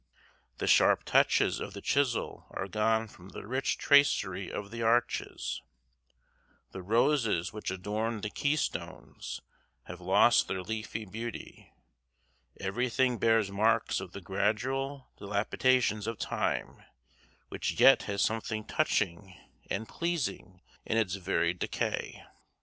The 0.57 0.65
sharp 0.65 1.03
touches 1.03 1.59
of 1.59 1.73
the 1.73 1.79
chisel 1.81 2.47
are 2.49 2.67
gone 2.67 3.07
from 3.07 3.29
the 3.29 3.45
rich 3.45 3.77
tracery 3.77 4.51
of 4.51 4.71
the 4.71 4.81
arches; 4.81 5.61
the 6.71 6.81
roses 6.81 7.53
which 7.53 7.69
adorned 7.69 8.23
the 8.23 8.31
keystones 8.31 9.41
have 9.83 10.01
lost 10.01 10.47
their 10.47 10.63
leafy 10.63 11.05
beauty; 11.05 11.71
everything 12.59 13.19
bears 13.19 13.51
marks 13.51 13.99
of 13.99 14.11
the 14.11 14.21
gradual 14.21 15.11
dilapidations 15.19 16.07
of 16.07 16.17
time, 16.17 16.81
which 17.49 17.79
yet 17.79 18.01
has 18.09 18.23
something 18.23 18.65
touching 18.65 19.37
and 19.69 19.87
pleasing 19.87 20.63
in 20.83 20.97
its 20.97 21.13
very 21.13 21.53
decay. 21.53 22.25